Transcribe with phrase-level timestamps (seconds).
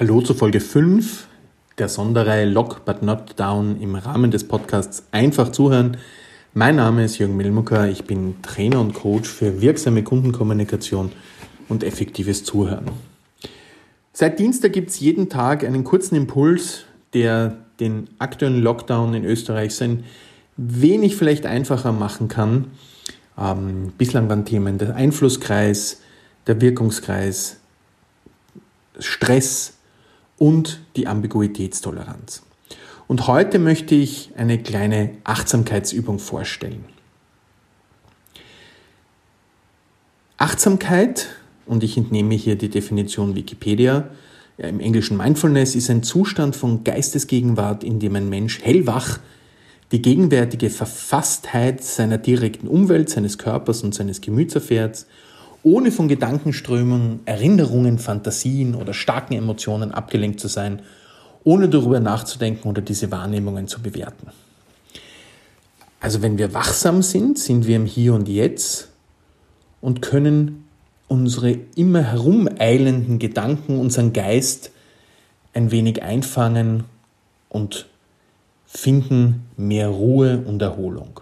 [0.00, 1.26] Hallo zu Folge 5
[1.76, 5.98] der Sonderreihe Lock but Not Down im Rahmen des Podcasts Einfach zuhören.
[6.54, 11.12] Mein Name ist Jürgen Milmucker, ich bin Trainer und Coach für wirksame Kundenkommunikation
[11.68, 12.86] und effektives Zuhören.
[14.14, 19.74] Seit Dienstag gibt es jeden Tag einen kurzen Impuls, der den aktuellen Lockdown in Österreich
[19.74, 20.04] sein
[20.56, 22.68] wenig vielleicht einfacher machen kann.
[23.36, 26.00] Ähm, bislang waren Themen der Einflusskreis,
[26.46, 27.58] der Wirkungskreis,
[28.98, 29.74] Stress,
[30.40, 32.42] und die Ambiguitätstoleranz.
[33.06, 36.86] Und heute möchte ich eine kleine Achtsamkeitsübung vorstellen.
[40.38, 41.26] Achtsamkeit,
[41.66, 44.08] und ich entnehme hier die Definition Wikipedia,
[44.56, 49.18] ja, im Englischen Mindfulness ist ein Zustand von Geistesgegenwart, in dem ein Mensch hellwach
[49.92, 55.04] die gegenwärtige Verfasstheit seiner direkten Umwelt, seines Körpers und seines Gemüts erfährt
[55.62, 60.82] ohne von Gedankenströmen, Erinnerungen, Fantasien oder starken Emotionen abgelenkt zu sein,
[61.44, 64.28] ohne darüber nachzudenken oder diese Wahrnehmungen zu bewerten.
[66.00, 68.88] Also wenn wir wachsam sind, sind wir im Hier und Jetzt
[69.80, 70.64] und können
[71.08, 74.70] unsere immer herumeilenden Gedanken, unseren Geist
[75.52, 76.84] ein wenig einfangen
[77.48, 77.86] und
[78.66, 81.20] finden mehr Ruhe und Erholung.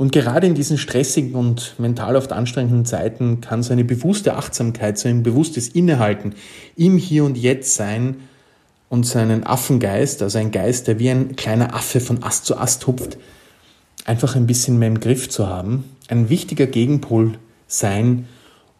[0.00, 4.98] Und gerade in diesen stressigen und mental oft anstrengenden Zeiten kann so eine bewusste Achtsamkeit,
[4.98, 6.34] so ein bewusstes Innehalten
[6.74, 8.16] im Hier und Jetzt sein
[8.88, 12.86] und seinen Affengeist, also ein Geist, der wie ein kleiner Affe von Ast zu Ast
[12.86, 13.18] hupft,
[14.06, 18.26] einfach ein bisschen mehr im Griff zu haben, ein wichtiger Gegenpol sein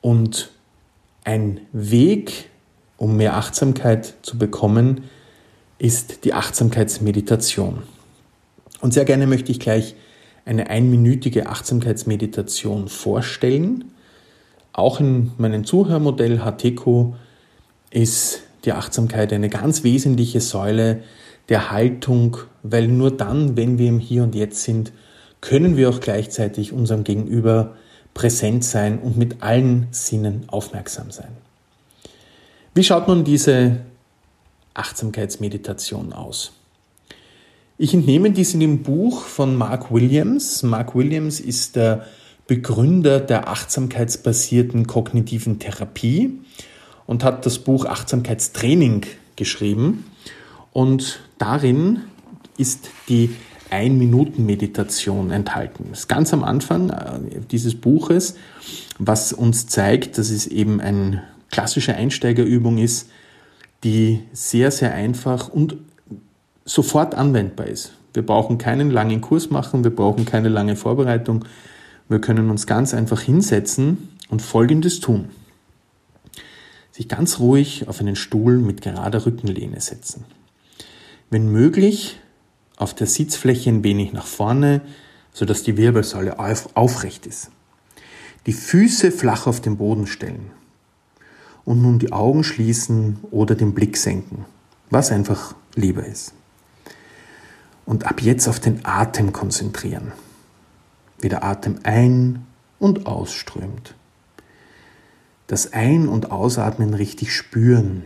[0.01, 0.51] und
[1.25, 2.49] ein Weg,
[2.97, 5.03] um mehr Achtsamkeit zu bekommen,
[5.77, 7.83] ist die Achtsamkeitsmeditation.
[8.81, 9.97] Und sehr gerne möchte ich gleich
[10.45, 13.93] eine einminütige Achtsamkeitsmeditation vorstellen.
[14.73, 17.15] Auch in meinem Zuhörmodell Hateco
[17.91, 21.03] ist die Achtsamkeit eine ganz wesentliche Säule
[21.49, 24.93] der Haltung, weil nur dann, wenn wir im Hier und Jetzt sind,
[25.41, 27.75] können wir auch gleichzeitig unserem Gegenüber
[28.15, 31.31] präsent sein und mit allen Sinnen aufmerksam sein.
[32.75, 33.79] Wie schaut nun diese
[34.75, 36.53] Achtsamkeitsmeditation aus?
[37.83, 40.63] Ich entnehme dies in dem Buch von Mark Williams.
[40.63, 42.05] Mark Williams ist der
[42.47, 46.41] Begründer der achtsamkeitsbasierten kognitiven Therapie
[47.07, 50.05] und hat das Buch Achtsamkeitstraining geschrieben.
[50.75, 52.01] Und darin
[52.59, 53.31] ist die
[53.71, 55.87] Ein-Minuten-Meditation enthalten.
[55.89, 58.35] Das ist ganz am Anfang äh, dieses Buches,
[58.99, 63.09] was uns zeigt, dass es eben eine klassische Einsteigerübung ist,
[63.85, 65.79] die sehr, sehr einfach und
[66.71, 67.93] sofort anwendbar ist.
[68.15, 71.45] Wir brauchen keinen langen Kurs machen, wir brauchen keine lange Vorbereitung.
[72.09, 75.31] Wir können uns ganz einfach hinsetzen und Folgendes tun.
[76.93, 80.25] Sich ganz ruhig auf einen Stuhl mit gerader Rückenlehne setzen.
[81.29, 82.21] Wenn möglich,
[82.77, 84.81] auf der Sitzfläche ein wenig nach vorne,
[85.33, 87.51] sodass die Wirbelsäule aufrecht ist.
[88.47, 90.53] Die Füße flach auf den Boden stellen.
[91.65, 94.45] Und nun die Augen schließen oder den Blick senken,
[94.89, 96.35] was einfach lieber ist
[97.91, 100.13] und ab jetzt auf den Atem konzentrieren.
[101.19, 102.47] Wie der Atem ein-
[102.79, 103.97] und ausströmt.
[105.49, 108.05] Das Ein- und Ausatmen richtig spüren.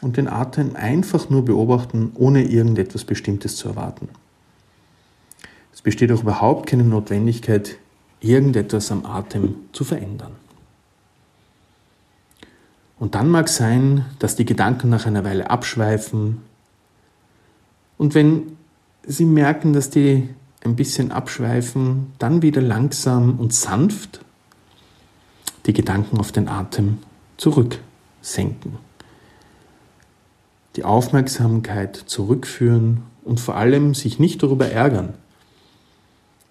[0.00, 4.08] Und den Atem einfach nur beobachten, ohne irgendetwas Bestimmtes zu erwarten.
[5.74, 7.76] Es besteht auch überhaupt keine Notwendigkeit,
[8.20, 10.32] irgendetwas am Atem zu verändern.
[12.98, 16.47] Und dann mag sein, dass die Gedanken nach einer Weile abschweifen,
[17.98, 18.56] und wenn
[19.06, 20.28] Sie merken, dass die
[20.64, 24.20] ein bisschen abschweifen, dann wieder langsam und sanft
[25.66, 26.98] die Gedanken auf den Atem
[27.36, 28.78] zurücksenken.
[30.76, 35.14] Die Aufmerksamkeit zurückführen und vor allem sich nicht darüber ärgern,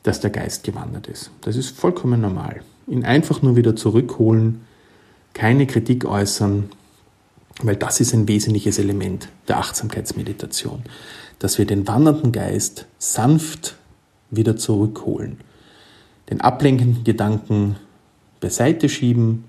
[0.03, 1.31] dass der Geist gewandert ist.
[1.41, 2.61] Das ist vollkommen normal.
[2.87, 4.61] Ihn einfach nur wieder zurückholen,
[5.33, 6.69] keine Kritik äußern,
[7.61, 10.83] weil das ist ein wesentliches Element der Achtsamkeitsmeditation
[11.39, 13.75] dass wir den wandernden Geist sanft
[14.29, 15.37] wieder zurückholen,
[16.29, 17.75] den ablenkenden Gedanken
[18.39, 19.45] beiseite schieben,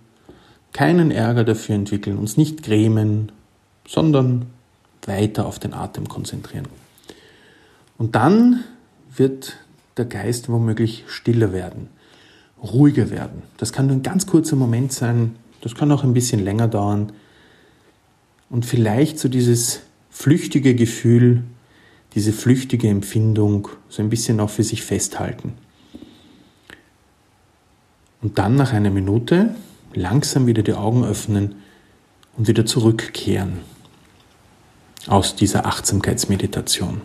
[0.72, 3.32] keinen Ärger dafür entwickeln, uns nicht grämen,
[3.86, 4.46] sondern
[5.04, 6.68] weiter auf den Atem konzentrieren.
[7.96, 8.64] Und dann
[9.14, 9.56] wird
[9.96, 11.88] der Geist womöglich stiller werden,
[12.62, 13.42] ruhiger werden.
[13.56, 17.12] Das kann nur ein ganz kurzer Moment sein, das kann auch ein bisschen länger dauern.
[18.50, 19.80] Und vielleicht so dieses
[20.10, 21.44] flüchtige Gefühl,
[22.14, 25.54] diese flüchtige Empfindung so ein bisschen auch für sich festhalten.
[28.22, 29.54] Und dann nach einer Minute
[29.94, 31.56] langsam wieder die Augen öffnen
[32.36, 33.60] und wieder zurückkehren
[35.06, 37.00] aus dieser Achtsamkeitsmeditation.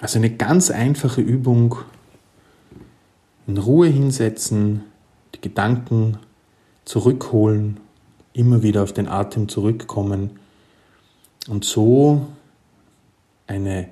[0.00, 1.76] Also eine ganz einfache Übung,
[3.46, 4.84] in Ruhe hinsetzen,
[5.34, 6.18] die Gedanken
[6.84, 7.80] zurückholen,
[8.32, 10.38] immer wieder auf den Atem zurückkommen
[11.48, 12.26] und so
[13.46, 13.88] eine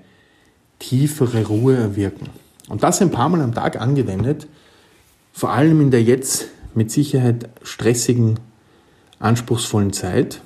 [0.78, 2.28] tiefere Ruhe erwirken.
[2.68, 4.46] Und das ein paar Mal am Tag angewendet,
[5.32, 8.38] vor allem in der jetzt mit Sicherheit stressigen,
[9.18, 10.40] anspruchsvollen Zeit,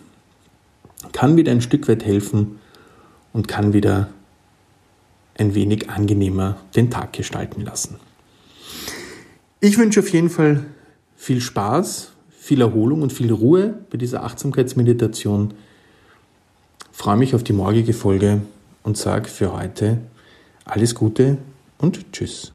[1.12, 2.58] kann wieder ein Stück weit helfen
[3.32, 4.08] und kann wieder
[5.36, 7.96] ein wenig angenehmer den Tag gestalten lassen.
[9.60, 10.64] Ich wünsche auf jeden Fall
[11.16, 12.12] viel Spaß,
[12.42, 15.54] viel Erholung und viel Ruhe bei dieser Achtsamkeitsmeditation.
[16.90, 18.40] freue mich auf die morgige Folge
[18.82, 19.98] und sage für heute
[20.64, 21.38] alles Gute
[21.78, 22.50] und Tschüss.